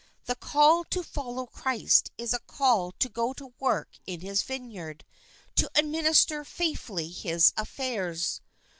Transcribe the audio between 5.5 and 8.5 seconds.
to administer faithfully his affairs.